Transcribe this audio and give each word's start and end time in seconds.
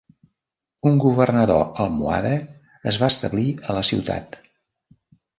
Un 0.91 0.95
governador 1.01 1.67
almohade 1.83 2.31
es 2.91 2.97
va 3.01 3.09
establir 3.15 3.45
a 3.67 3.77
la 3.79 3.83
ciutat. 3.91 4.39